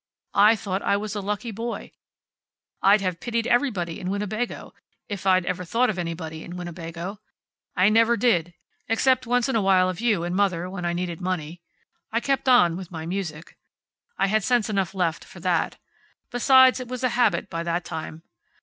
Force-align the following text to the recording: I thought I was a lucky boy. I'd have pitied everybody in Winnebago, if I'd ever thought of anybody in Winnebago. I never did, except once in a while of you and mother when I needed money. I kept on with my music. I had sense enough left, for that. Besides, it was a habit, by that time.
I 0.39 0.55
thought 0.55 0.81
I 0.81 0.97
was 0.97 1.13
a 1.13 1.21
lucky 1.21 1.51
boy. 1.51 1.91
I'd 2.81 3.01
have 3.01 3.19
pitied 3.19 3.45
everybody 3.45 3.99
in 3.99 4.09
Winnebago, 4.09 4.73
if 5.07 5.27
I'd 5.27 5.45
ever 5.45 5.63
thought 5.63 5.91
of 5.91 5.99
anybody 5.99 6.43
in 6.43 6.57
Winnebago. 6.57 7.19
I 7.75 7.87
never 7.89 8.17
did, 8.17 8.55
except 8.87 9.27
once 9.27 9.47
in 9.47 9.55
a 9.55 9.61
while 9.61 9.89
of 9.89 10.01
you 10.01 10.23
and 10.23 10.35
mother 10.35 10.67
when 10.71 10.85
I 10.85 10.93
needed 10.93 11.21
money. 11.21 11.61
I 12.11 12.19
kept 12.19 12.49
on 12.49 12.75
with 12.77 12.89
my 12.89 13.05
music. 13.05 13.59
I 14.17 14.25
had 14.25 14.43
sense 14.43 14.71
enough 14.71 14.95
left, 14.95 15.23
for 15.23 15.39
that. 15.41 15.77
Besides, 16.31 16.79
it 16.79 16.87
was 16.87 17.03
a 17.03 17.09
habit, 17.09 17.47
by 17.47 17.61
that 17.61 17.85
time. 17.85 18.23